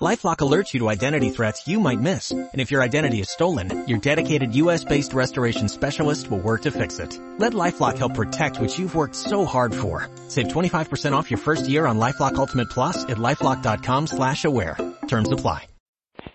[0.00, 2.30] LifeLock alerts you to identity threats you might miss.
[2.30, 6.98] And if your identity is stolen, your dedicated US-based restoration specialist will work to fix
[6.98, 7.20] it.
[7.36, 10.08] Let LifeLock help protect what you've worked so hard for.
[10.28, 14.78] Save 25% off your first year on LifeLock Ultimate Plus at LifeLock.com slash aware.
[15.06, 15.66] Terms apply.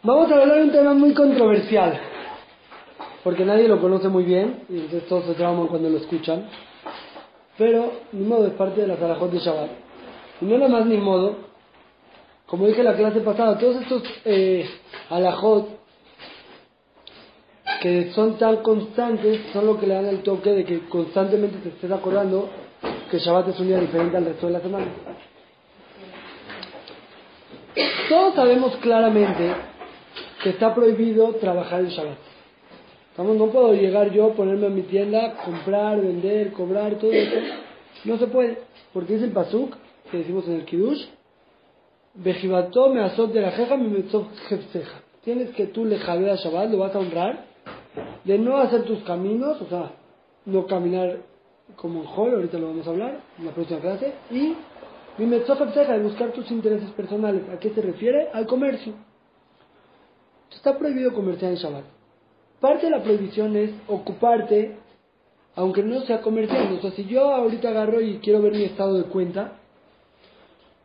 [0.03, 1.99] Vamos a hablar un tema muy controversial.
[3.23, 6.47] Porque nadie lo conoce muy bien, y entonces todos se trauman cuando lo escuchan.
[7.57, 9.71] Pero, ni modo, es parte de la Zarajot de Shabbat.
[10.41, 11.54] Y no nada más ni modo,
[12.47, 14.67] como dije en la clase pasada, todos estos eh,
[15.09, 15.67] alajot
[17.81, 21.69] que son tan constantes son lo que le dan el toque de que constantemente te
[21.69, 22.49] estés acordando
[23.09, 24.87] que Shabbat es un día diferente al resto de la semana.
[28.09, 29.51] Todos sabemos claramente
[30.43, 32.17] que está prohibido trabajar en Shabbat.
[33.17, 37.35] no puedo llegar yo, ponerme en mi tienda, comprar, vender, cobrar, todo eso.
[38.03, 38.59] No se puede,
[38.93, 39.75] porque es el pasuk
[40.11, 41.05] que decimos en el Kiddush,
[42.15, 43.89] Bejibato me azot de la jeja mi
[44.47, 45.01] jefseja.
[45.23, 47.45] Tienes que tú le jabe a Shabbat, lo vas a honrar,
[48.23, 49.91] de no hacer tus caminos, o sea,
[50.45, 51.17] no caminar
[51.75, 54.55] como un hall, ahorita lo vamos a hablar en la próxima clase, y
[55.17, 57.43] mi jefseja, de buscar tus intereses personales.
[57.49, 58.29] ¿A qué se refiere?
[58.33, 58.93] Al comercio.
[60.51, 61.83] Está prohibido comerciar en Shabbat.
[62.61, 64.77] Parte de la prohibición es ocuparte,
[65.55, 66.73] aunque no sea comercial.
[66.77, 69.59] O sea, si yo ahorita agarro y quiero ver mi estado de cuenta,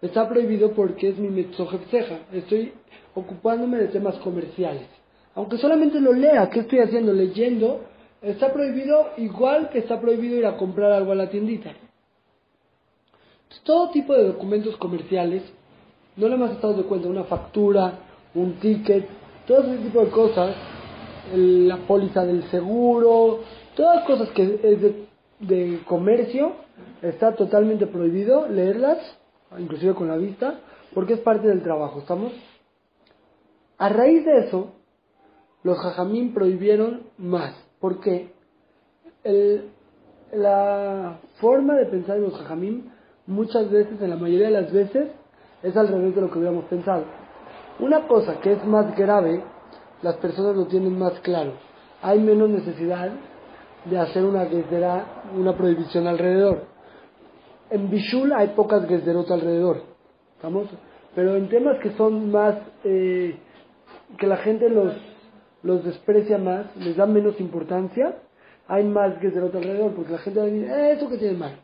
[0.02, 2.20] Está prohibido porque es mi metzojepseja.
[2.32, 2.72] Estoy
[3.14, 4.86] ocupándome de temas comerciales.
[5.34, 7.12] Aunque solamente lo lea, ¿qué estoy haciendo?
[7.12, 7.82] Leyendo.
[8.22, 11.72] Está prohibido igual que está prohibido ir a comprar algo a la tiendita.
[13.64, 15.42] todo tipo de documentos comerciales,
[16.16, 17.92] no le hemos estado de cuenta, una factura,
[18.34, 19.06] un ticket,
[19.46, 20.56] todo ese tipo de cosas,
[21.34, 23.40] la póliza del seguro,
[23.74, 25.06] todas cosas que es de,
[25.40, 26.52] de comercio,
[27.02, 28.98] está totalmente prohibido leerlas
[29.58, 30.60] inclusive con la vista,
[30.94, 32.32] porque es parte del trabajo, ¿estamos?
[33.78, 34.72] A raíz de eso,
[35.62, 38.32] los jajamín prohibieron más, porque
[40.32, 42.92] la forma de pensar de los jajamín
[43.26, 45.08] muchas veces, en la mayoría de las veces,
[45.62, 47.04] es al revés de lo que hubiéramos pensado.
[47.78, 49.42] Una cosa que es más grave,
[50.02, 51.52] las personas lo tienen más claro.
[52.02, 53.10] Hay menos necesidad
[53.84, 54.46] de hacer una
[55.36, 56.69] una prohibición alrededor
[57.70, 59.82] en Bishul hay pocas Gezerot alrededor,
[60.36, 60.68] ¿estamos?
[61.14, 63.36] Pero en temas que son más, eh,
[64.18, 64.94] que la gente los,
[65.62, 68.16] los desprecia más, les da menos importancia,
[68.68, 71.60] hay más Gezerot alrededor, porque la gente va a decir, eh, eso que tiene mal.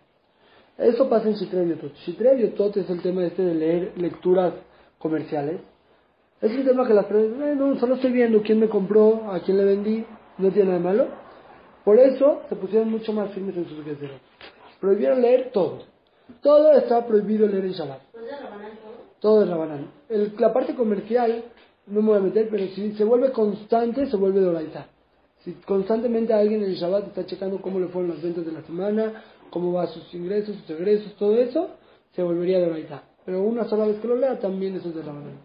[0.78, 4.52] Eso pasa en Shitrev Shitrev Tot es el tema este de leer lecturas
[4.98, 5.60] comerciales.
[6.40, 9.40] Es un tema que las personas, eh, no, solo estoy viendo quién me compró, a
[9.40, 10.04] quién le vendí,
[10.36, 11.06] no tiene nada de malo.
[11.82, 14.20] Por eso se pusieron mucho más firmes en sus Gezerot.
[14.80, 15.95] Prohibieron leer todo.
[16.42, 18.00] Todo está prohibido leer en Shabbat.
[19.20, 19.91] Todo es Rabanán.
[20.38, 21.44] la parte comercial,
[21.87, 24.86] no me voy a meter, pero si se vuelve constante, se vuelve Doraita.
[25.44, 28.62] Si constantemente alguien en el Shabbat está checando cómo le fueron las ventas de la
[28.62, 31.70] semana, cómo va sus ingresos, sus egresos, todo eso,
[32.15, 33.03] se volvería Doraita.
[33.25, 35.38] Pero una sola vez que lo lea, también eso es de Rabanán.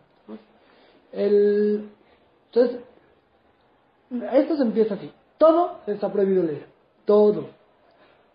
[1.12, 1.90] El,
[2.53, 2.80] entonces,
[4.34, 5.12] esto se empieza así.
[5.38, 6.66] Todo está prohibido leer.
[7.06, 7.60] Todo.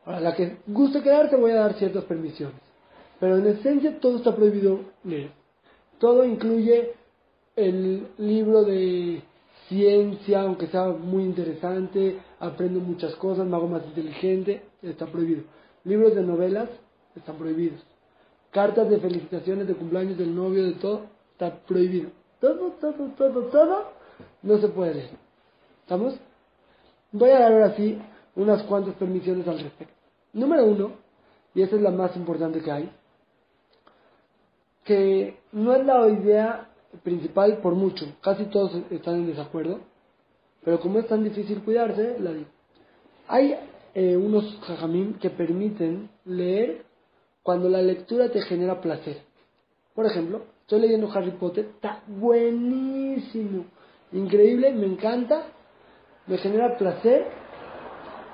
[0.06, 2.60] Ahora, la que guste quedarse voy a dar ciertas permisiones.
[3.18, 5.30] Pero en esencia todo está prohibido leer.
[5.98, 6.92] Todo incluye
[7.56, 9.22] el libro de
[9.68, 15.42] ciencia, aunque sea muy interesante, aprendo muchas cosas, me hago más inteligente, está prohibido.
[15.84, 16.68] Libros de novelas
[17.16, 17.80] están prohibidos.
[18.52, 22.10] Cartas de felicitaciones de cumpleaños del novio, de todo, está prohibido.
[22.40, 23.84] Todo, todo, todo, todo
[24.42, 25.10] no se puede leer.
[25.82, 26.14] ¿Estamos?
[27.10, 27.98] Voy a dar ahora sí
[28.36, 29.95] unas cuantas permisiones al respecto.
[30.36, 30.90] Número uno,
[31.54, 32.90] y esa es la más importante que hay,
[34.84, 36.68] que no es la idea
[37.02, 39.80] principal por mucho, casi todos están en desacuerdo,
[40.62, 42.32] pero como es tan difícil cuidarse, la.
[43.28, 43.56] Hay
[43.94, 46.84] eh, unos jajamim que permiten leer
[47.42, 49.22] cuando la lectura te genera placer.
[49.94, 53.64] Por ejemplo, estoy leyendo Harry Potter, está buenísimo,
[54.12, 55.46] increíble, me encanta,
[56.26, 57.24] me genera placer.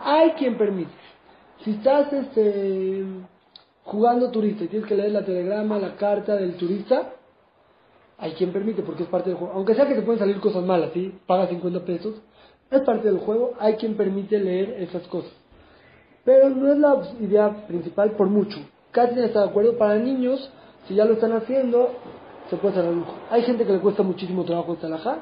[0.00, 1.01] Hay quien permite.
[1.64, 3.04] Si estás este,
[3.84, 7.12] jugando turista y tienes que leer la telegrama, la carta del turista,
[8.18, 9.54] hay quien permite porque es parte del juego.
[9.54, 11.12] Aunque sea que te pueden salir cosas malas, ¿sí?
[11.26, 12.14] Paga 50 pesos,
[12.70, 15.32] es parte del juego, hay quien permite leer esas cosas.
[16.24, 18.58] Pero no es la idea principal por mucho.
[18.92, 19.76] Casi está de acuerdo.
[19.76, 20.50] Para niños,
[20.86, 21.90] si ya lo están haciendo,
[22.48, 23.14] se puede un ojo.
[23.30, 25.18] Hay gente que le cuesta muchísimo trabajo esta alhaja,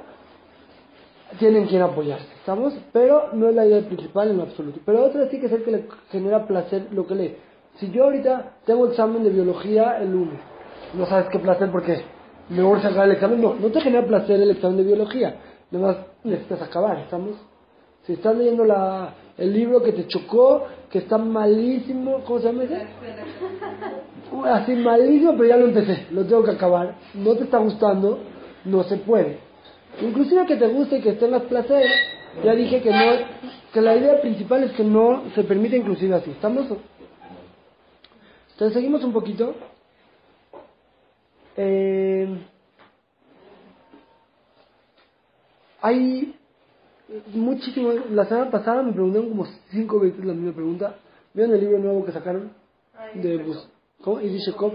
[1.39, 2.75] tienen quien apoyarse, ¿estamos?
[2.93, 4.81] Pero no es la idea principal en lo absoluto.
[4.85, 7.37] Pero otra sí que es el que le genera placer lo que lee.
[7.77, 10.41] Si yo ahorita tengo examen de biología el lunes,
[10.95, 12.03] no sabes qué placer porque
[12.49, 15.37] me voy a sacar el examen, no, no te genera placer el examen de biología,
[15.71, 17.37] nada más necesitas acabar, ¿estamos?
[18.07, 22.65] Si estás leyendo la, el libro que te chocó, que está malísimo, ¿cómo se llama
[22.65, 22.77] ese?
[24.47, 26.97] Así malísimo, pero ya lo empecé, lo tengo que acabar.
[27.15, 28.19] No te está gustando,
[28.65, 29.50] no se puede.
[30.03, 31.85] Inclusive que te guste y que tengas placer,
[32.45, 36.31] ya dije que no, que la idea principal es que no se permite inclusive así.
[36.31, 36.67] ¿Estamos?
[38.53, 39.55] Entonces seguimos un poquito.
[41.57, 42.39] Eh,
[45.83, 46.35] hay
[47.35, 47.93] muchísimo.
[48.11, 50.97] La semana pasada me preguntaron como cinco veces la misma pregunta.
[51.35, 52.53] ¿Vieron el libro nuevo que sacaron?
[53.15, 53.69] De Bus.
[54.03, 54.21] ¿Cómo?
[54.21, 54.75] ¿Y Shekov?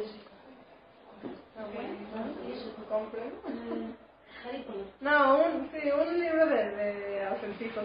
[5.06, 7.84] No, un, sí, un libro de, de acertijos.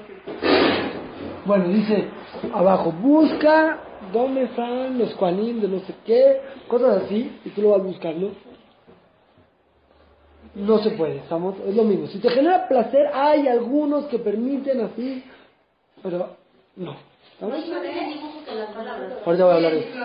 [1.44, 2.08] Bueno, dice
[2.54, 3.78] abajo, busca
[4.10, 8.32] dónde están los Kuanim de no sé qué, cosas así, y tú lo vas buscando.
[10.54, 12.06] No se puede, estamos, es lo mismo.
[12.06, 15.22] Si te genera placer, hay algunos que permiten así,
[16.02, 16.36] pero
[16.76, 16.96] no.
[17.32, 17.54] ¿estamos?
[19.26, 19.98] Ahorita voy a hablar de eso.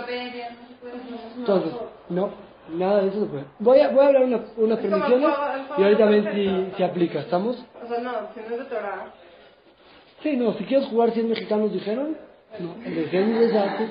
[1.37, 1.71] Entonces,
[2.09, 2.29] no,
[2.69, 3.45] nada de eso se puede.
[3.59, 6.77] Voy a, voy a hablar una, unas como permisiones el el y ahorita ven si,
[6.77, 7.63] si aplica, ¿estamos?
[7.83, 9.13] O sea, no, si no es de Torah.
[10.23, 12.17] Sí, no, si quieres jugar 100 mexicanos dijeron,
[12.59, 13.89] no, de 100 de.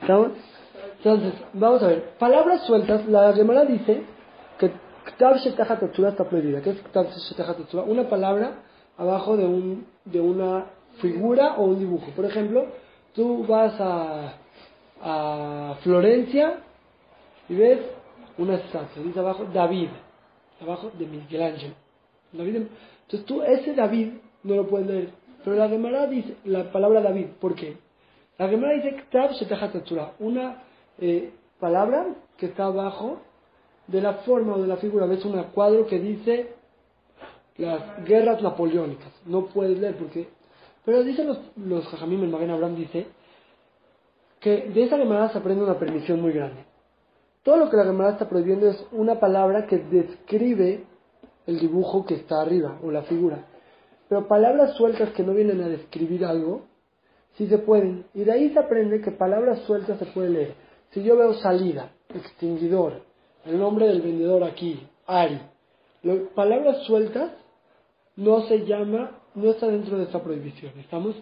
[0.00, 0.28] ¿Estamos?
[0.98, 4.02] Entonces, vamos a ver, palabras sueltas, la Gemara dice
[4.58, 4.70] que
[5.04, 6.62] Ktav Shetaha Tetzura está prohibida.
[6.62, 7.82] ¿Qué es Ktav Shetaha Tetzura?
[7.84, 8.62] Una palabra
[8.96, 10.66] abajo de, un, de una
[11.00, 12.10] figura o un dibujo.
[12.16, 12.66] Por ejemplo,
[13.14, 14.34] tú vas a,
[15.02, 16.60] a Florencia
[17.48, 17.78] y ves
[18.38, 19.88] una estatua, dice abajo David,
[20.60, 21.74] abajo de Miguel Ángel.
[22.32, 24.12] David, entonces tú ese David
[24.42, 25.10] no lo puedes leer,
[25.44, 27.76] pero la Gemara dice la palabra David, ¿por qué?
[28.38, 28.96] La Gemara dice
[30.18, 30.62] una
[30.98, 32.06] eh, palabra
[32.36, 33.20] que está abajo
[33.86, 35.06] de la forma o de la figura.
[35.06, 36.54] Ves un cuadro que dice
[37.56, 39.12] las guerras napoleónicas.
[39.24, 40.28] No puedes leer porque...
[40.84, 43.06] Pero dicen los, los Jajamim, el Magen Abraham dice
[44.40, 46.64] que de esa Gemara se aprende una permisión muy grande.
[47.46, 50.82] Todo lo que la Gemara está prohibiendo es una palabra que describe
[51.46, 53.46] el dibujo que está arriba o la figura.
[54.08, 56.62] Pero palabras sueltas que no vienen a describir algo,
[57.36, 58.04] sí se pueden.
[58.14, 60.54] Y de ahí se aprende que palabras sueltas se puede leer.
[60.90, 63.02] Si yo veo salida, extinguidor,
[63.44, 65.40] el nombre del vendedor aquí, Ari,
[66.34, 67.30] palabras sueltas
[68.16, 71.14] no se llama, no está dentro de esta prohibición, ¿estamos?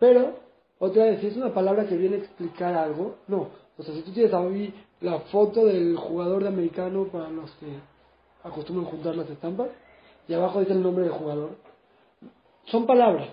[0.00, 0.34] Pero,
[0.80, 3.50] otra vez, si es una palabra que viene a explicar algo, no.
[3.78, 7.66] O sea, si tú tienes ahí la foto del jugador de americano para los que
[8.42, 9.68] acostumbran juntar las estampas,
[10.28, 11.56] y abajo dice el nombre del jugador,
[12.66, 13.28] son palabras,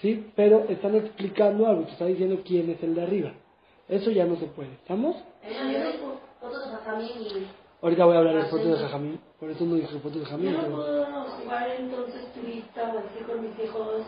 [0.00, 0.30] ¿sí?
[0.36, 3.32] Pero están explicando algo, te está diciendo quién es el de arriba.
[3.88, 5.16] Eso ya no se puede, ¿estamos?
[7.82, 10.24] Ahorita voy a hablar de fotos de Jajamín, por eso no dije fotos de Yo
[10.26, 10.52] Jajamín.
[10.52, 14.02] no puedo jugar entonces turista o así con mis hijos.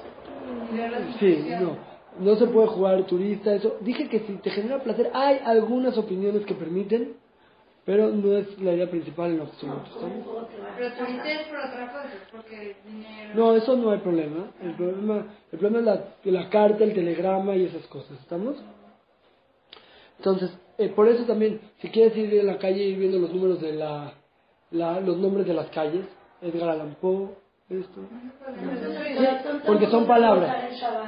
[1.19, 1.76] Sí, no.
[2.20, 3.76] No se puede jugar turista, eso.
[3.81, 7.14] Dije que si te genera placer, hay algunas opiniones que permiten,
[7.85, 9.81] pero no es la idea principal en lo absoluto.
[10.76, 13.35] Pero turista es por otra cosa, porque dinero.
[13.35, 14.51] No, eso no hay problema.
[14.63, 15.84] El problema, el problema es
[16.25, 18.13] la, la carta, el telegrama y esas cosas.
[18.20, 18.56] ¿Estamos?
[20.19, 23.32] Entonces, eh, por eso también, si quieres ir en la calle y ir viendo los
[23.32, 24.13] números de la,
[24.70, 26.05] la- los nombres de las calles,
[26.41, 27.31] Edgar Allan Poe,
[27.71, 28.01] esto.
[29.67, 30.55] Porque son palabras.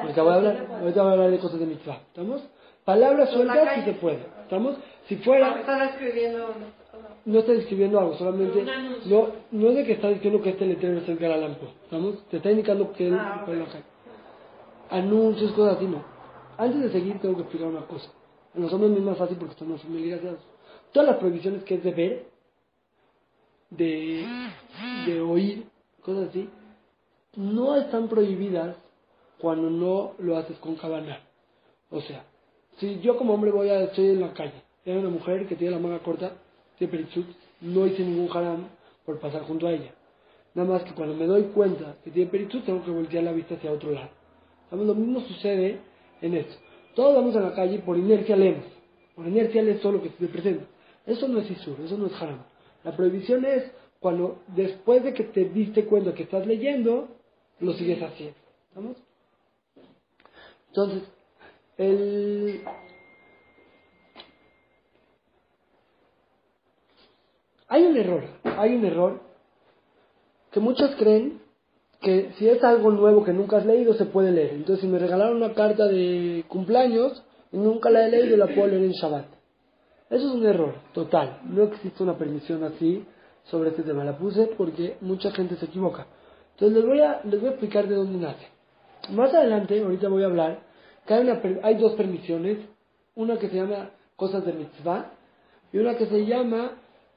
[0.00, 2.00] Ahorita voy a hablar, ahorita voy a hablar de cosas de mitzvah.
[2.08, 2.42] ¿Estamos?
[2.84, 4.18] Palabras sueltas calle- se puede.
[4.42, 4.76] ¿Estamos?
[5.08, 6.48] Si Ah, fuera, escribiendo.
[7.24, 8.62] no está escribiendo algo, solamente
[9.06, 11.70] no, no es de que está diciendo que este letrero es Edgar Allan Poe.
[11.84, 12.24] ¿Estamos?
[12.28, 13.44] Te está indicando que él Ah.
[14.90, 16.02] Anuncios, cosas así, no.
[16.58, 18.10] Antes de seguir tengo que explicar una cosa.
[18.54, 20.38] En los hombres es más fácil porque estamos familiarizados.
[20.92, 22.26] Todas las prohibiciones que es de ver,
[23.70, 24.24] de,
[25.06, 25.64] de oír,
[26.04, 26.48] cosas así,
[27.36, 28.76] no están prohibidas
[29.38, 31.20] cuando no lo haces con cabana.
[31.90, 32.24] O sea,
[32.78, 35.56] si yo como hombre voy a, estoy en la calle, y hay una mujer que
[35.56, 36.32] tiene la manga corta,
[36.78, 37.26] tiene perichut,
[37.60, 38.68] no hice ningún haram
[39.04, 39.92] por pasar junto a ella.
[40.54, 43.54] Nada más que cuando me doy cuenta que tiene perichut, tengo que voltear la vista
[43.54, 44.10] hacia otro lado.
[44.70, 45.78] Lo mismo sucede
[46.20, 46.54] en esto.
[46.94, 48.64] Todos vamos a la calle por inercia leemos.
[49.14, 50.64] Por inercia lees todo lo que se te presenta.
[51.06, 52.38] Eso no es isur, eso no es haram.
[52.82, 53.70] La prohibición es
[54.04, 57.08] cuando después de que te diste cuenta que estás leyendo,
[57.58, 58.36] lo sigues haciendo.
[58.68, 58.98] ¿Estamos?
[60.68, 61.04] Entonces,
[61.78, 62.62] el...
[67.66, 69.22] Hay un error, hay un error
[70.52, 71.40] que muchos creen
[72.02, 74.52] que si es algo nuevo que nunca has leído se puede leer.
[74.52, 78.66] Entonces si me regalaron una carta de cumpleaños y nunca la he leído la puedo
[78.66, 79.28] leer en Shabbat.
[80.10, 81.40] Eso es un error total.
[81.44, 83.06] No existe una permisión así
[83.44, 84.04] sobre este tema.
[84.04, 86.06] La puse porque mucha gente se equivoca.
[86.52, 88.46] Entonces les voy a, les voy a explicar de dónde nace.
[89.10, 90.60] Más adelante, ahorita voy a hablar,
[91.06, 92.58] que hay, una hay dos permisiones.
[93.16, 95.12] Una que se llama cosas de mitzvah
[95.72, 96.72] y una que se llama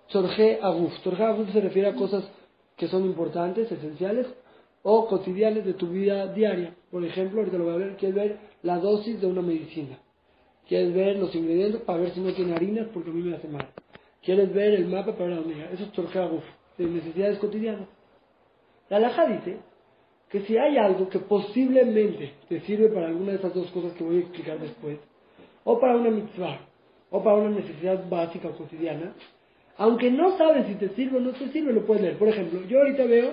[0.09, 0.93] Tzorje Aguf.
[1.01, 2.23] Tzorje Aguf se refiere a cosas
[2.75, 4.27] que son importantes, esenciales
[4.83, 6.75] o cotidianas de tu vida diaria.
[6.91, 9.99] Por ejemplo, ahorita lo voy a ver, quieres ver la dosis de una medicina.
[10.67, 13.47] Quieres ver los ingredientes para ver si no tiene harinas porque a mí me hace
[13.47, 13.67] mal.
[14.27, 15.71] Quieres ver el mapa para ver a dónde llegar.
[15.71, 16.43] Eso es Tzorje Aguf,
[16.77, 17.87] de necesidades cotidianas.
[18.89, 19.59] La Alajá dice
[20.29, 24.03] que si hay algo que posiblemente te sirve para alguna de esas dos cosas que
[24.03, 24.99] voy a explicar después,
[25.63, 26.59] o para una mitzvah,
[27.09, 29.13] o para una necesidad básica o cotidiana,
[29.77, 32.17] aunque no sabes si te sirve o no te sirve, lo puedes leer.
[32.17, 33.31] Por ejemplo, yo ahorita veo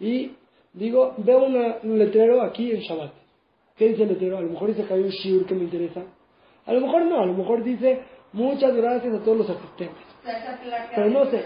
[0.00, 0.30] y
[0.72, 1.44] digo, veo
[1.82, 3.12] un letrero aquí en Shabbat.
[3.76, 4.38] ¿Qué dice el letrero?
[4.38, 6.02] A lo mejor dice que hay un shiur que me interesa.
[6.64, 8.00] A lo mejor no, a lo mejor dice
[8.32, 10.09] muchas gracias a todos los asistentes.
[10.94, 11.44] Pero de no sé.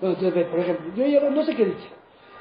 [0.00, 1.88] entonces, por ejemplo, yo llevo, no sé qué dice.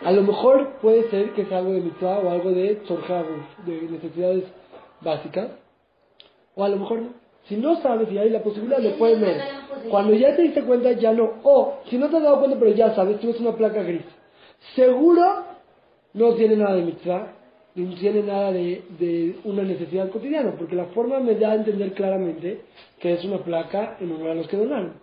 [0.03, 3.81] A lo mejor puede ser que sea algo de mitzvah o algo de tzorjaguf, de
[3.83, 4.45] necesidades
[5.01, 5.49] básicas.
[6.55, 7.21] O a lo mejor no.
[7.47, 9.41] Si no sabes y hay la posibilidad, lo puedes leer.
[9.89, 11.33] Cuando ya te diste cuenta, ya no.
[11.43, 14.05] O, si no te has dado cuenta, pero ya sabes, tienes una placa gris.
[14.75, 15.45] Seguro
[16.13, 17.33] no tiene nada de mitzvah,
[17.75, 21.93] ni tiene nada de, de una necesidad cotidiana, porque la forma me da a entender
[21.93, 22.61] claramente
[22.99, 24.93] que es una placa en honor a los que donaron.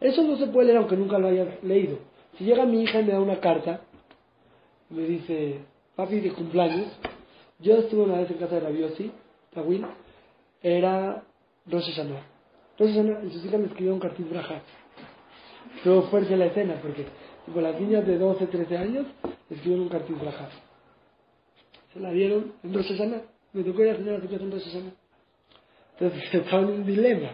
[0.00, 1.98] Eso no se puede leer aunque nunca lo hayas leído.
[2.38, 3.80] Si llega mi hija y me da una carta,
[4.90, 5.60] me dice,
[5.94, 6.88] papi de cumpleaños,
[7.60, 9.12] yo estuve una vez en casa de Rabiosi,
[9.54, 9.86] Tawil,
[10.62, 11.22] era
[11.66, 12.22] Rosh Hashanah.
[12.78, 14.62] Rosh Hashanah, y sus hijas me escribieron cartis braja.
[15.76, 17.06] Estuvo fuerte la escena, porque
[17.52, 19.06] con las niñas de 12, 13 años,
[19.48, 20.48] escribieron un cartis braja.
[21.92, 23.22] Se la dieron en Rosh Hashanah.
[23.52, 24.92] Me tocó ir a cenar a en Rosh Hashanah.
[25.98, 27.30] Entonces estaba en un dilema.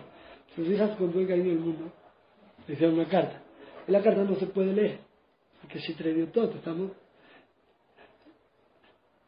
[0.54, 1.92] Sus hijas con todo el cariño del mundo
[2.70, 3.42] le hicieron una carta.
[3.88, 4.98] Y la carta no se puede leer.
[5.60, 6.92] Porque si trae todo, estamos.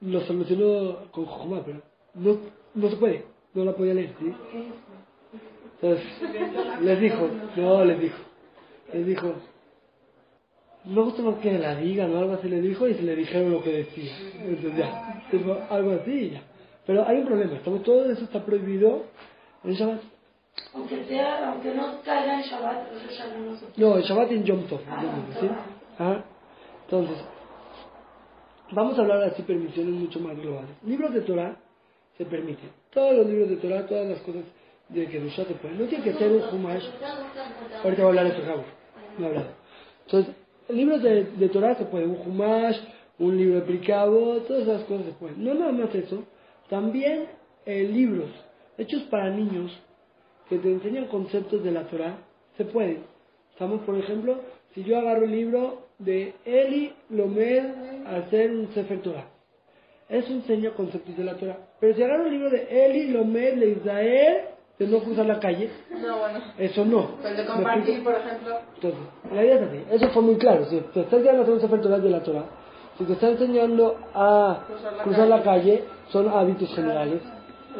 [0.01, 1.83] Lo solucionó con Jojomá, pero
[2.15, 2.39] no,
[2.75, 3.25] no se puede.
[3.55, 4.33] No la podía leer, ¿sí?
[5.81, 6.07] Entonces,
[6.81, 8.19] les dijo, no, les dijo,
[8.93, 9.35] les dijo,
[10.85, 13.51] no gusta más que la digan o algo así, le dijo y se le dijeron
[13.51, 14.13] lo que decía.
[14.39, 15.25] Entonces ya,
[15.69, 16.43] algo así ya.
[16.87, 19.07] Pero hay un problema, estamos, todo eso está prohibido
[19.65, 20.12] en Shabbat.
[20.75, 23.39] Aunque sea, aunque no caiga en Shabbat, Rosh Hashanah
[23.77, 24.81] no el Shabbat y en Yom Tov,
[25.41, 25.49] ¿sí?
[25.99, 26.25] Ajá.
[26.85, 27.19] Entonces,
[28.71, 30.71] vamos a hablar así permisiones mucho más globales.
[30.85, 31.57] Libros de Torah
[32.17, 32.71] se permiten.
[32.91, 34.43] Todos los libros de Torah, todas las cosas
[34.89, 35.79] de que se pueden.
[35.79, 36.85] No tiene que ser un Humash.
[37.83, 38.65] Ahorita voy a hablar de Torah.
[39.19, 39.49] No he hablado.
[40.07, 40.35] Entonces,
[40.69, 42.11] libros de, de Torah se pueden.
[42.11, 42.79] Un Humash,
[43.19, 45.43] un libro de Pricabo, todas esas cosas se pueden.
[45.43, 46.25] No nada más eso.
[46.69, 47.27] También
[47.65, 48.31] eh, libros
[48.79, 49.73] hechos para niños
[50.49, 52.17] que te enseñan conceptos de la Torah
[52.57, 53.05] se pueden.
[53.53, 54.37] Estamos, por ejemplo,
[54.75, 59.27] si yo agarro el libro de Eli Lomed a hacer un Sefer Torah.
[60.09, 61.57] Eso enseña conceptos de la Torah.
[61.81, 64.37] Pero si agarro el libro de Eli Lomed de Israel,
[64.79, 66.41] de no cruzar la calle, No, bueno.
[66.59, 67.17] eso no.
[67.21, 68.59] Pues de ¿Me compartir, por ejemplo.
[68.75, 69.01] Entonces,
[69.33, 69.85] la idea es así.
[69.93, 70.65] Eso fue muy claro.
[70.67, 72.45] Si te está enseñando a hacer un Sefer Torah de la Torah,
[72.99, 77.23] si te está enseñando a Cruzar la cruzar la calle, son hábitos generales.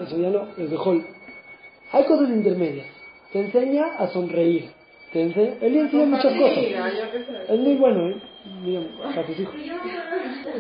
[0.07, 1.05] Eso ya no, es de Hol.
[1.93, 2.87] Hay cosas intermedias.
[3.33, 4.71] Te enseña a sonreír.
[5.13, 6.65] Te enseña, él enseña muchas cosas.
[7.49, 8.17] Es muy bueno, ¿eh?
[8.65, 8.81] Mira,
[9.15, 9.55] a tus hijos.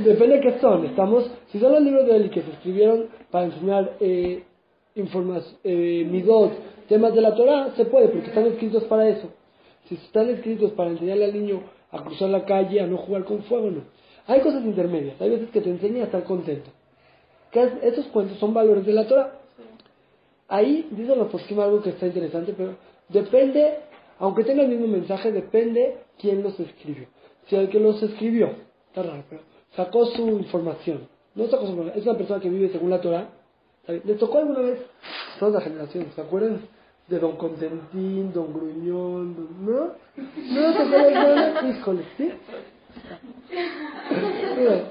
[0.04, 0.84] Depende de qué son.
[0.86, 4.44] Estamos, si son los libros de él que se escribieron para enseñar eh,
[4.94, 6.52] informas, eh, midot,
[6.88, 9.28] temas de la Torah, se puede, porque están escritos para eso.
[9.88, 13.42] Si están escritos para enseñarle al niño a cruzar la calle, a no jugar con
[13.44, 13.80] fuego, no.
[14.26, 15.20] Hay cosas intermedias.
[15.20, 16.70] Hay veces que te enseña a estar contento.
[17.50, 19.38] Que es- esos cuentos son valores de la Torah.
[20.48, 22.74] Ahí dicen los poskim algo que está interesante, pero
[23.08, 23.78] depende,
[24.18, 27.06] aunque tenga el mismo mensaje, depende quién los escribió.
[27.46, 28.50] Si el que los escribió,
[28.88, 29.42] está raro, pero
[29.76, 31.08] sacó su información.
[31.34, 33.28] No sacó su información, es una persona que vive según la Torah.
[33.86, 34.78] ¿Les tocó alguna vez
[35.40, 36.06] toda la generación?
[36.14, 36.60] ¿Se acuerdan
[37.08, 39.34] de Don Contentín, Don Gruñón?
[39.34, 39.90] Don- ¿No?
[40.16, 41.76] ¿No alguna vez?
[41.78, 42.30] Híjole, ¿sí?
[44.58, 44.84] Mira,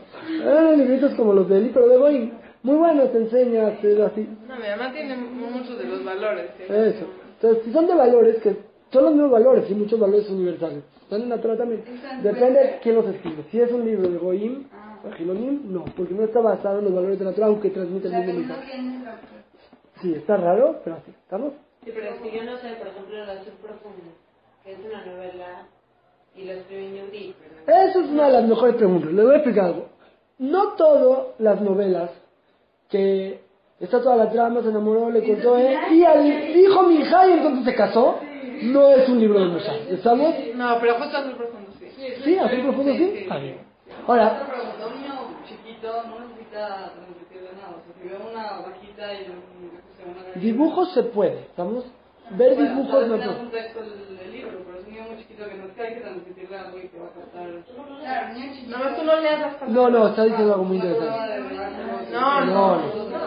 [0.43, 4.01] eran libritos como los de Eli, pero de Goy, muy buenos, te enseña a hacer
[4.01, 4.27] así.
[4.48, 6.51] No, mi mamá tiene muchos de los valores.
[6.60, 7.06] Eso.
[7.36, 8.56] Entonces, si son de valores, que
[8.91, 10.84] son los mismos valores y muchos valores universales.
[11.03, 11.84] Están en la Torah también.
[12.22, 13.44] Depende de quién los escribe.
[13.51, 14.65] Si es un libro de Goim,
[15.03, 18.08] o Gilonim, no, porque no está basado en los valores de la Torah, aunque transmite
[18.08, 18.77] el mismo no mensaje.
[19.03, 19.18] la
[20.01, 21.12] Sí, está raro, pero así.
[21.12, 21.53] ¿Estamos?
[21.84, 24.12] Sí, pero es que yo no sé, por ejemplo, El Azul Profundo,
[24.63, 25.68] que es una novela
[26.36, 27.36] Y lo escribe en Yehudi.
[27.65, 29.12] pero- Esa es una de las mejores preguntas.
[29.12, 29.88] Le voy a explicar algo.
[30.39, 32.10] No todas las novelas
[32.92, 33.42] que
[33.80, 37.32] está toda la trama, se enamoró, le contó él, y al dijo mi hija y
[37.34, 38.20] entonces se casó,
[38.64, 39.78] no es un libro de Musar.
[39.90, 40.36] ¿Estamos?
[40.54, 41.88] No, pero justo azul profundo, sí.
[42.24, 43.12] Sí, así profundo, sí.
[43.22, 43.58] Está bien.
[44.08, 44.48] Ahora,
[45.48, 46.92] chiquito no necesita
[47.56, 47.76] nada.
[47.78, 51.86] O sea, si ve una vaquita y dibujos se puede, ¿estamos?
[52.30, 53.18] Ver bueno, dibujos no
[53.50, 56.00] texto el, libro, pero es un niño muy chiquito que no es que hay que
[56.01, 57.50] transmitirle algo y que va a captar.
[58.00, 58.78] Claro, niño chiquito.
[58.78, 59.70] No, tú no leas las cosas.
[59.70, 62.12] No, no, está diciendo algo muy interesante.
[62.12, 63.22] No, No, no.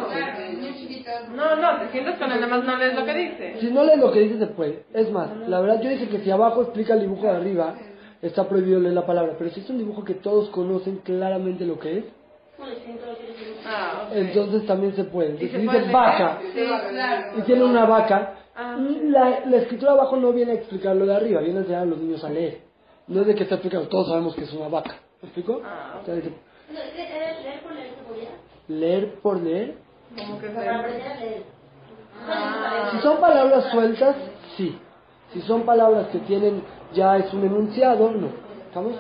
[1.35, 3.57] No, no, te sientes con él, nada más no lees lo que dice.
[3.61, 4.85] Si no lees lo que dice, se puede.
[4.93, 7.75] Es más, la verdad yo dije que si abajo explica el dibujo de arriba,
[8.23, 9.35] está prohibido leer la palabra.
[9.39, 12.05] Pero si es un dibujo que todos conocen claramente lo que es.
[13.67, 15.35] Ah, entonces también se puede.
[15.35, 16.41] ¿Y se Entonces puede dice vaca
[17.37, 18.35] y tiene una vaca.
[18.57, 18.77] Ah.
[18.79, 21.87] La, la escritura abajo no viene a explicar lo de arriba, viene a enseñar a
[21.87, 22.61] los niños a leer.
[23.07, 24.97] No es de que está explicando, todos sabemos que es una vaca.
[25.21, 25.61] ¿Me explico?
[25.65, 26.33] Ah, O sea, dice,
[26.73, 27.91] No, es que leer por leer
[28.67, 29.75] se leer por leer.
[30.17, 31.43] Como que Para aprender a leer.
[32.27, 32.89] Ah.
[32.93, 34.17] Si son palabras sueltas,
[34.57, 34.79] sí.
[35.33, 38.29] Si son palabras que tienen ya es un enunciado, no.
[38.69, 38.95] ¿Estamos?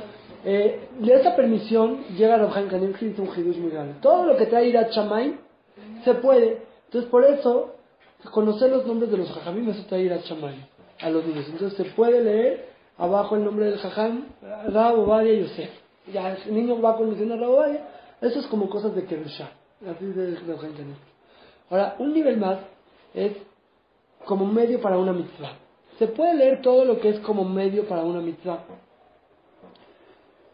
[0.45, 3.95] Eh, de esa permisión llega Chaim Kanievski y dice un hidush muy grande.
[4.03, 5.39] Todo lo que trae Irat Shamayim
[6.05, 6.63] se puede.
[6.87, 7.77] Entonces, por eso,
[8.31, 10.65] conocer los nombres de los jajamim, eso trae Irat Shamayim
[11.01, 11.47] a los niños.
[11.49, 14.27] Entonces, se puede leer abajo el nombre del jajam,
[14.69, 15.71] Rab Ovadia Yosef.
[16.13, 17.89] Ya el niño va conociendo a Rab Ovadia.
[18.21, 19.51] Eso es como cosas de Kedusha.
[19.87, 21.11] Así de Kanievski.
[21.71, 22.59] Ahora, un nivel más
[23.13, 23.33] es
[24.25, 25.59] como medio para una mitzvah.
[25.99, 28.65] Se puede leer todo lo que es como medio para una mitzvah.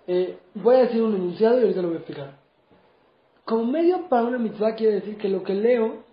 [0.07, 2.39] Eh, voy a decir un enunciado y ahorita lo voy a explicar.
[3.45, 6.05] Como medio para una mitzvah quiere decir que lo que leo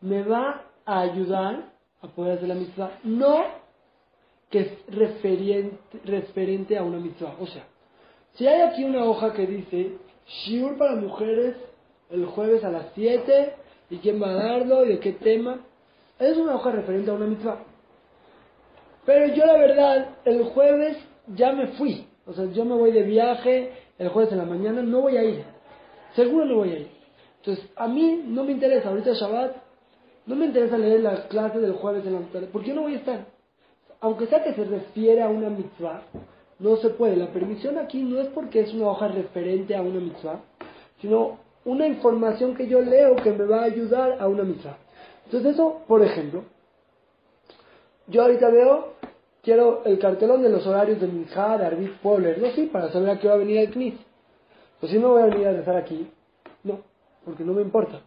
[0.00, 1.64] me va a ayudar
[2.00, 3.44] a poder hacer la mitzvah, no
[4.50, 7.36] que es referente, referente a una mitzvah.
[7.40, 7.64] O sea,
[8.34, 11.56] si hay aquí una hoja que dice Shiur para mujeres
[12.10, 13.54] el jueves a las 7
[13.90, 15.60] y quién va a darlo y de qué tema,
[16.18, 17.58] es una hoja referente a una mitzvah.
[19.04, 20.98] Pero yo la verdad, el jueves
[21.34, 22.06] ya me fui.
[22.26, 25.24] O sea, yo me voy de viaje el jueves en la mañana, no voy a
[25.24, 25.44] ir.
[26.14, 26.88] Seguro no voy a ir.
[27.38, 29.67] Entonces, a mí no me interesa, ahorita Shabbat,
[30.28, 32.94] no me interesa leer la clase del jueves en la tarde, porque yo no voy
[32.94, 33.24] a estar.
[34.00, 36.02] Aunque sea que se refiere a una mitzvah,
[36.58, 37.16] no se puede.
[37.16, 40.40] La permisión aquí no es porque es una hoja referente a una mitzvah,
[41.00, 44.76] sino una información que yo leo que me va a ayudar a una mitzvah.
[45.24, 46.44] Entonces eso, por ejemplo,
[48.06, 48.94] yo ahorita veo,
[49.42, 52.92] quiero el cartelón de los horarios de mi hija, de Arbit Poller, no sí, para
[52.92, 53.94] saber a qué va a venir el CNIS.
[54.78, 56.06] Pues si no voy a venir a rezar aquí,
[56.64, 56.80] no,
[57.24, 58.02] porque no me importa.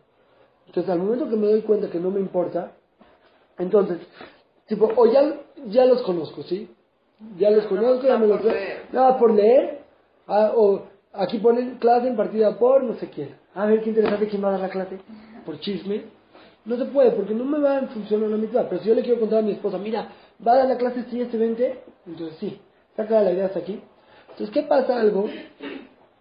[0.71, 2.71] Entonces al momento que me doy cuenta que no me importa,
[3.57, 3.97] entonces,
[4.67, 6.69] tipo, o ya, ya los conozco, ¿sí?
[7.37, 8.39] Ya los conozco, ya me los.
[8.93, 9.79] Nada por leer,
[10.27, 13.35] ah, o aquí ponen clase en partida por no sé quién.
[13.53, 14.97] A ver qué interesante quién va a dar la clase,
[15.45, 16.03] por chisme.
[16.63, 18.69] No se puede, porque no me va a funcionar la mitad.
[18.69, 20.07] Pero si yo le quiero contar a mi esposa, mira,
[20.47, 22.61] va a dar la clase sí este 20, entonces sí,
[22.95, 23.81] saca la idea hasta aquí.
[24.29, 25.25] Entonces, ¿qué pasa algo?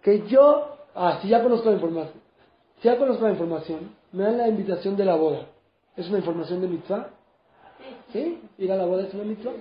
[0.01, 2.19] Que yo, ah, si ya conozco la información,
[2.81, 5.47] si ya conozco la información, me dan la invitación de la boda.
[5.95, 7.09] ¿Es una información de mitzvah?
[8.11, 8.41] ¿Sí?
[8.57, 9.53] Ir a la boda es una mitzvah.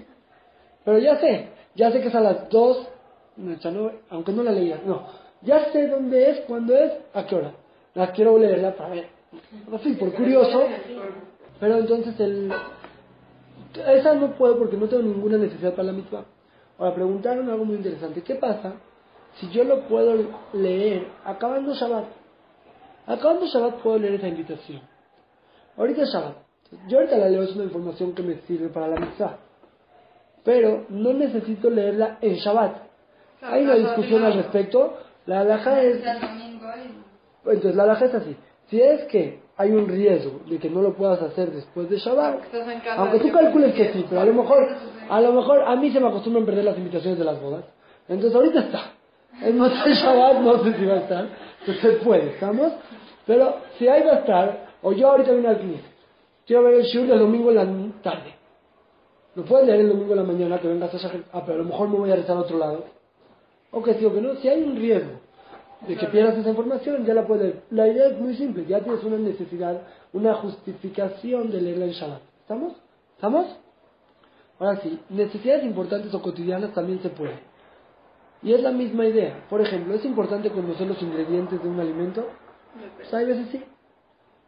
[0.84, 2.88] Pero ya sé, ya sé que es a las 2,
[3.36, 5.06] no, ya no, aunque no la leía, no.
[5.42, 7.52] Ya sé dónde es, cuándo es, a qué hora.
[7.94, 9.08] La quiero leerla para ver.
[9.72, 10.64] Así, por curioso.
[11.58, 12.52] Pero entonces el...
[13.86, 16.24] Esa no puedo porque no tengo ninguna necesidad para la mitzvah.
[16.78, 18.22] Ahora, preguntaron algo muy interesante.
[18.22, 18.74] ¿Qué pasa
[19.34, 20.16] si yo lo puedo
[20.52, 22.19] leer acabando Shabbat?
[23.06, 24.80] Acabando Shabbat puedo leer esa invitación.
[25.76, 26.36] Ahorita es Shabbat.
[26.88, 29.38] Yo ahorita la leo, es una información que me sirve para la mitzvah.
[30.44, 32.76] Pero no necesito leerla en Shabbat.
[33.42, 34.98] Hay una discusión al respecto.
[35.26, 36.02] La alhaja es...
[37.44, 38.36] Entonces la alhaja es así.
[38.68, 42.54] Si es que hay un riesgo de que no lo puedas hacer después de Shabbat,
[42.54, 44.66] en aunque tú calcules que sí, pero a lo mejor,
[45.08, 47.64] a lo mejor a mí se me acostumbran perder las invitaciones de las bodas.
[48.08, 48.92] Entonces ahorita está.
[49.42, 51.28] El Shabbat, no sé si va a estar.
[51.70, 52.72] Entonces puede, ¿estamos?
[53.26, 55.80] Pero si ahí va a estar, o yo ahorita vine al CNIS,
[56.46, 58.34] quiero ver el Shur el domingo en la tarde.
[59.36, 61.62] Lo puedes leer el domingo en la mañana, que vengas a Shahar, ah, pero a
[61.62, 62.84] lo mejor me voy a rezar a otro lado.
[63.70, 65.20] O que sí o que no, si hay un riesgo
[65.86, 67.62] de que pierdas esa información, ya la puedes leer.
[67.70, 72.22] La idea es muy simple, ya tienes una necesidad, una justificación de leerla en Shabbat.
[72.40, 72.72] ¿Estamos?
[73.14, 73.46] ¿Estamos?
[74.58, 77.49] Ahora sí, necesidades importantes o cotidianas también se puede.
[78.42, 79.44] Y es la misma idea.
[79.50, 82.26] Por ejemplo, ¿es importante conocer los ingredientes de un alimento?
[82.96, 83.62] Pues hay veces sí.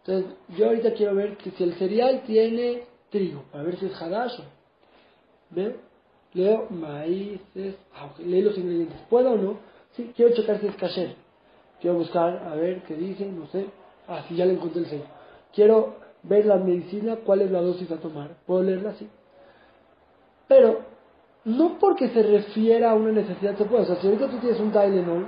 [0.05, 4.03] Entonces, yo ahorita quiero ver que si el cereal tiene trigo, para ver si es
[4.03, 4.41] hadash
[5.51, 5.77] ¿Ve?
[6.33, 8.99] Leo maíces, ah, leí los ingredientes.
[9.11, 9.59] ¿Puedo o no?
[9.95, 11.15] Sí, quiero checar si es kasher.
[11.81, 13.67] Quiero buscar, a ver qué dice, no sé.
[14.09, 15.05] Ah, sí, ya le encontré el sello.
[15.55, 18.37] Quiero ver la medicina, cuál es la dosis a tomar.
[18.47, 18.95] ¿Puedo leerla?
[18.95, 19.09] Sí.
[20.49, 20.81] Pero,
[21.45, 23.83] no porque se refiera a una necesidad se puede.
[23.83, 25.27] O sea, si ahorita tú tienes un Tylenol,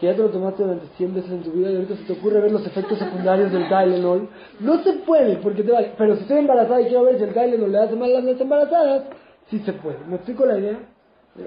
[0.00, 2.12] que ya te lo tomaste durante 100 veces en tu vida y ahorita se te
[2.12, 4.28] ocurre ver los efectos secundarios del Tylenol,
[4.60, 5.92] no se puede porque te vale.
[5.98, 8.40] Pero si estoy embarazada y quiero ver si el Tylenol le hace mal a las
[8.40, 9.02] embarazadas,
[9.50, 9.98] sí se puede.
[10.08, 10.78] ¿Me explico la idea?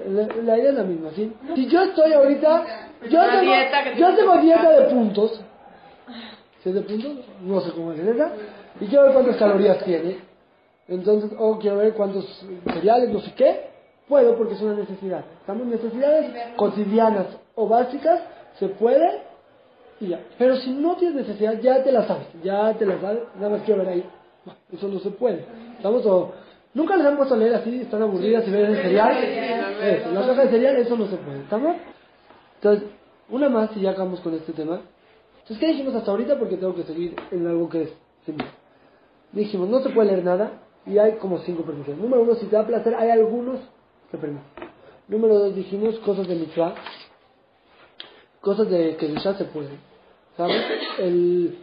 [0.08, 1.30] La, la idea es la misma, ¿sí?
[1.54, 2.64] Si yo estoy ahorita,
[3.10, 3.52] yo Una tengo,
[3.98, 5.40] yo te- tengo dieta de puntos,
[6.62, 7.12] ¿sí es de puntos?
[7.42, 8.32] No sé cómo es esa,
[8.80, 10.16] y quiero ver cuántas calorías tiene,
[10.88, 12.24] entonces, o quiero ver cuántos
[12.72, 13.71] cereales, no sé qué,
[14.08, 15.24] puedo porque es una necesidad.
[15.40, 18.20] Estamos necesidades cotidianas o básicas,
[18.58, 19.22] se puede
[20.00, 20.20] y ya.
[20.38, 23.62] Pero si no tienes necesidad, ya te la sabes, ya te la sabes, nada más
[23.62, 24.04] quiero ver ahí.
[24.72, 25.44] Eso no se puede.
[25.76, 26.32] Estamos o
[26.74, 29.16] nunca les han puesto a leer así, están aburridas y ven el cereal.
[29.82, 31.40] Eso, la caja de cereal, eso no se puede.
[31.40, 31.76] ¿Estamos?
[32.56, 32.88] Entonces,
[33.28, 34.80] una más y ya acabamos con este tema.
[35.42, 36.38] Entonces, ¿qué dijimos hasta ahorita?
[36.38, 37.92] Porque tengo que seguir en algo que es
[38.24, 38.46] simple.
[39.32, 40.52] Dijimos, no se puede leer nada
[40.86, 42.02] y hay como cinco permisiones.
[42.02, 43.58] Número uno, si te da placer, hay algunos.
[45.08, 46.74] Número dos, dijimos cosas de mitzvah.
[48.40, 49.78] Cosas de que ya se pueden.
[50.36, 50.62] ¿Sabes?
[50.98, 51.58] El...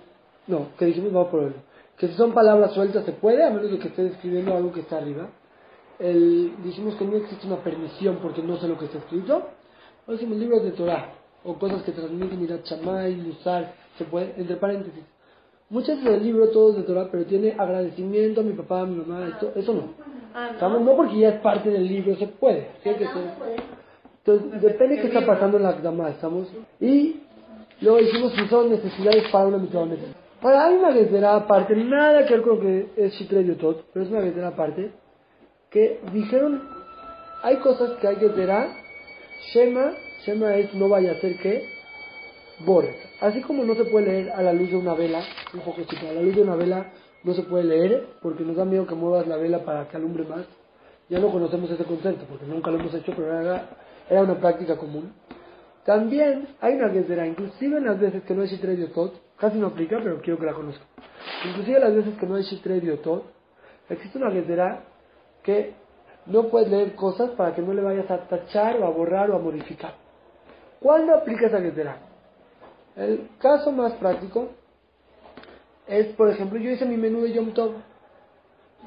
[0.48, 1.54] No, que dijimos, vamos por el...
[1.98, 4.82] Que si son palabras sueltas se puede, a menos de que esté escribiendo algo que
[4.82, 5.30] está arriba.
[6.00, 6.54] El...
[6.64, 9.50] Dijimos que no existe una permisión porque no sé lo que está escrito.
[10.08, 14.58] O decimos libros de Torah o cosas que transmiten Irat Shammai, Musar, se puede, entre
[14.58, 15.04] paréntesis.
[15.70, 18.86] Muchas veces el libro todo es de Torah, pero tiene agradecimiento a mi papá, a
[18.86, 19.94] mi mamá, esto, eso no.
[20.34, 20.52] Ah.
[20.62, 22.70] No porque ya es parte del libro, se puede.
[22.84, 23.08] Tiene que.
[24.26, 26.48] Entonces, depende de qué está pasando en la Akdamá, ¿estamos?
[26.80, 27.22] Y
[27.82, 29.88] luego dijimos si son necesidades para una mitzvah.
[30.42, 34.06] Ahora, hay una guetera aparte, nada que ver con lo que es Shitre Yotot, pero
[34.06, 34.92] es una guetera aparte,
[35.70, 36.62] que dijeron,
[37.44, 38.68] hay cosas que hay guetera,
[39.54, 39.94] Shema,
[40.26, 41.68] Shema es no vaya a ser que,
[42.66, 42.96] Boret.
[43.22, 45.22] Así como no se puede leer a la luz de una vela,
[45.54, 46.92] un poco chico, a la luz de una vela
[47.24, 50.24] no se puede leer porque nos da miedo que muevas la vela para que alumbre
[50.24, 50.46] más.
[51.10, 53.70] Ya no conocemos ese concepto porque nunca lo hemos hecho, pero era,
[54.10, 55.12] era una práctica común.
[55.86, 59.68] También hay una guetera, inclusive en las veces que no hay Shitre Yotot, casi no
[59.68, 60.88] aplica, pero quiero que la conozcan.
[61.48, 63.24] Inclusive las veces que no hay Shitre Yotot,
[63.90, 64.84] existe una guetera
[65.42, 65.74] que
[66.28, 69.36] no puedes leer cosas para que no le vayas a tachar o a borrar o
[69.36, 69.96] a modificar.
[70.80, 71.98] ¿Cuándo aplica esa guetera?
[72.96, 74.50] El caso más práctico
[75.90, 77.74] es, por ejemplo, yo hice mi menú de Yom Tov.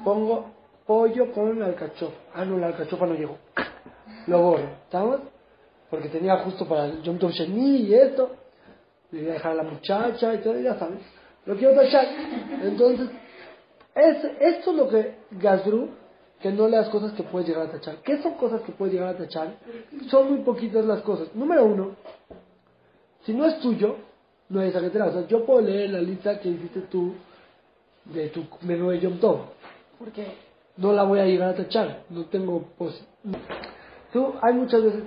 [0.03, 0.45] Pongo
[0.87, 2.15] pollo con alcachofa.
[2.33, 3.37] Ah, no, la alcachofa no llegó.
[4.27, 4.69] Lo borro.
[4.85, 5.19] ¿Estamos?
[5.89, 8.31] Porque tenía justo para el Yom Tov Sheni y esto.
[9.11, 10.99] Le voy a dejar a la muchacha y todo, ya saben.
[11.45, 12.07] Lo quiero tachar.
[12.63, 13.09] Entonces,
[13.93, 15.89] es, esto es lo que Gazru,
[16.41, 17.97] que no las cosas que puedes llegar a tachar.
[17.97, 19.57] ¿Qué son cosas que puedes llegar a tachar?
[20.09, 21.35] Son muy poquitas las cosas.
[21.35, 21.95] Número uno,
[23.25, 23.97] si no es tuyo,
[24.53, 24.79] no hay esa.
[24.79, 27.13] O sea, yo puedo leer la lista que hiciste tú
[28.05, 29.37] de tu menú de Yom Tov.
[29.99, 30.25] Porque
[30.77, 32.03] no la voy a llegar a tachar.
[32.09, 33.05] No tengo pos
[34.11, 35.03] Tú, hay muchas veces...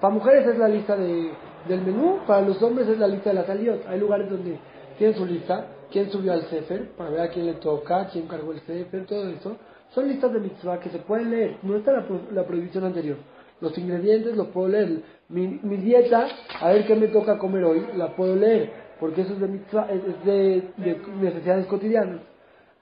[0.00, 1.30] Para mujeres es la lista de,
[1.68, 3.78] del menú, para los hombres es la lista de las salidas.
[3.86, 4.58] Hay lugares donde
[4.98, 8.52] tienen su lista, quién subió al Sefer, para ver a quién le toca, quién cargó
[8.52, 9.56] el Sefer, todo eso.
[9.94, 11.56] Son listas de mitzvah que se pueden leer.
[11.62, 13.16] No está la, pro- la prohibición anterior.
[13.60, 15.02] Los ingredientes los puedo leer.
[15.28, 16.28] Mi, mi dieta,
[16.60, 18.72] a ver qué me toca comer hoy, la puedo leer.
[19.00, 22.20] Porque eso es de, mitzvah, es de, de necesidades cotidianas.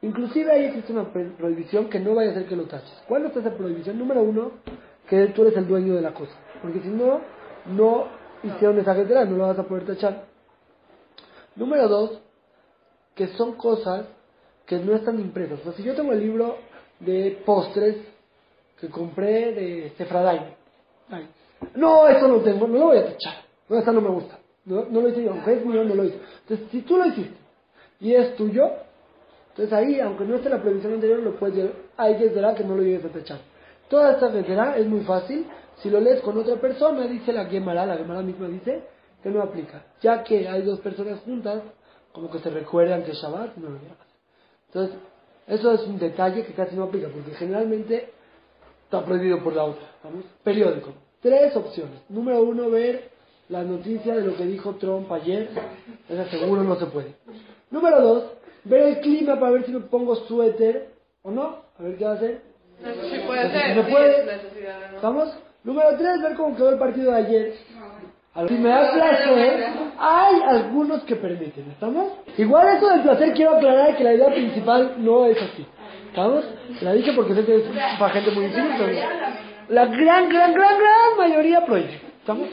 [0.03, 3.03] Inclusive ahí existe una prohibición que no vaya a ser que lo taches.
[3.09, 3.99] ¿Cuál es esa prohibición?
[3.99, 4.53] Número uno,
[5.09, 6.35] que tú eres el dueño de la cosa.
[6.61, 7.21] Porque si no,
[7.67, 8.07] no
[8.43, 10.25] hicieron esa guetera, no lo vas a poder tachar.
[11.57, 12.21] Número dos,
[13.15, 14.07] que son cosas
[14.67, 15.61] que no están impresas.
[15.61, 16.57] O sea, si yo tengo el libro
[17.01, 17.97] de postres
[18.81, 20.57] que compré de Sefradai,
[21.11, 21.29] ay,
[21.75, 23.35] no, eso no tengo, no lo voy a tachar.
[23.69, 24.39] No, esa no me gusta.
[24.69, 26.21] No, no lo hice yo, mío, no lo hice.
[26.43, 27.37] Entonces, si tú lo hiciste
[28.01, 28.69] y es tuyo,
[29.51, 31.73] entonces ahí, aunque no esté la previsión anterior, lo puedes llevar.
[31.97, 33.39] Hay que esperar que no lo llegues a tachar.
[33.89, 35.47] Toda esta guetera es muy fácil.
[35.79, 38.83] Si lo lees con otra persona, dice la Gemara, la Gemara misma dice
[39.23, 39.85] que no aplica.
[40.03, 41.63] Ya que hay dos personas juntas,
[42.13, 43.97] como que se recuerdan que es Shabbat, no lo llegas.
[44.67, 44.97] Entonces,
[45.47, 48.11] eso es un detalle que casi no aplica, porque generalmente
[48.85, 49.89] está prohibido por la otra.
[50.05, 50.25] ¿vamos?
[50.45, 50.93] Periódico.
[51.21, 52.03] Tres opciones.
[52.11, 53.11] Número uno, ver
[53.49, 55.49] la noticia de lo que dijo Trump ayer.
[56.09, 57.15] Esa seguro no se puede.
[57.71, 58.25] Número dos,
[58.65, 60.91] ver el clima para ver si me pongo suéter
[61.23, 61.57] o no.
[61.79, 62.43] A ver qué va a hacer.
[62.79, 64.21] Sí puede se puede.
[64.21, 64.43] es
[64.91, 64.97] ¿no?
[64.97, 65.39] ¿Estamos?
[65.65, 67.55] Número tres, ver cómo quedó el partido de ayer.
[68.47, 69.67] Si me da placer,
[69.99, 72.13] hay algunos que permiten, ¿estamos?
[72.37, 75.67] Igual eso del placer quiero aclarar que la idea principal no es así.
[76.09, 76.45] ¿Estamos?
[76.81, 77.63] La dije porque sé que es
[77.99, 78.93] para gente muy difícil, pero...
[79.71, 82.01] La gran, gran, gran, gran mayoría prohíbe.
[82.21, 82.49] ¿Estamos?